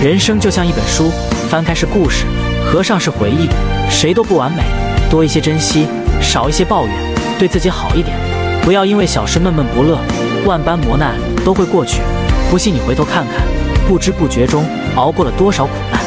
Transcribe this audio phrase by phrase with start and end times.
[0.00, 1.10] 人生就像一本书
[1.50, 2.24] 翻开是故事
[2.64, 3.48] 合上是回忆
[3.90, 4.62] 谁都不完美
[5.10, 5.88] 多一些珍惜
[6.20, 6.94] 少一些抱怨
[7.36, 8.16] 对自己好一点。
[8.62, 9.98] 不要因为小事闷闷不乐
[10.46, 12.00] 万般磨难都会过去。
[12.48, 13.44] 不信你回头看看
[13.88, 14.64] 不知不觉中
[14.94, 15.97] 熬过了多少苦难。